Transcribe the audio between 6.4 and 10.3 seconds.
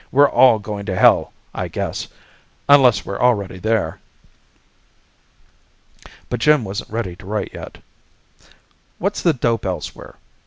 wasn't ready to write yet. "What's the dope elsewhere?